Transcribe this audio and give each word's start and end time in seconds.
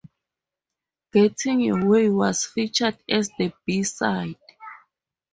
"Getting 1.13 1.59
Your 1.59 1.85
Way" 1.87 2.09
was 2.09 2.43
featured 2.47 2.97
as 3.07 3.29
the 3.37 3.53
B-Side. 3.67 4.33